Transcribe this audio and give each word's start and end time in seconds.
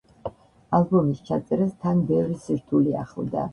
ალბომის 0.77 1.21
ჩაწერას 1.27 1.77
თან 1.85 2.03
ბევრი 2.09 2.41
სირთულე 2.47 2.99
ახლდა. 3.07 3.49